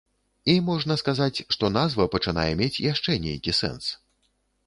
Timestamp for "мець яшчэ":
2.61-3.11